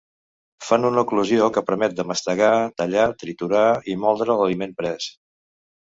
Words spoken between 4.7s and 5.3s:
pres.